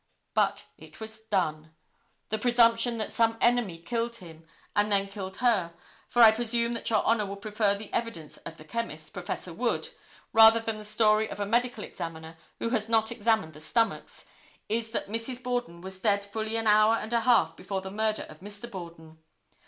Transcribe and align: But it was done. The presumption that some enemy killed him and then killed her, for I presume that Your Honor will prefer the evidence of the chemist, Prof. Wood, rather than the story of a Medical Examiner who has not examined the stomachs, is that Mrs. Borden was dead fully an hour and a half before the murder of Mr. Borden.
But 0.33 0.63
it 0.79 0.99
was 0.99 1.19
done. 1.19 1.75
The 2.29 2.39
presumption 2.39 2.97
that 2.97 3.11
some 3.11 3.37
enemy 3.39 3.77
killed 3.77 4.15
him 4.15 4.47
and 4.75 4.91
then 4.91 5.07
killed 5.07 5.37
her, 5.45 5.75
for 6.09 6.23
I 6.23 6.31
presume 6.31 6.73
that 6.73 6.89
Your 6.89 7.03
Honor 7.05 7.27
will 7.27 7.35
prefer 7.35 7.75
the 7.77 7.93
evidence 7.93 8.37
of 8.37 8.57
the 8.57 8.63
chemist, 8.63 9.13
Prof. 9.13 9.45
Wood, 9.45 9.89
rather 10.33 10.59
than 10.59 10.77
the 10.77 10.83
story 10.83 11.29
of 11.29 11.39
a 11.39 11.45
Medical 11.45 11.83
Examiner 11.83 12.35
who 12.57 12.69
has 12.69 12.89
not 12.89 13.11
examined 13.11 13.53
the 13.53 13.59
stomachs, 13.59 14.25
is 14.67 14.89
that 14.89 15.07
Mrs. 15.07 15.43
Borden 15.43 15.81
was 15.81 15.99
dead 15.99 16.25
fully 16.25 16.55
an 16.55 16.65
hour 16.65 16.95
and 16.95 17.13
a 17.13 17.19
half 17.21 17.55
before 17.55 17.81
the 17.81 17.91
murder 17.91 18.23
of 18.23 18.39
Mr. 18.39 18.67
Borden. 18.71 19.19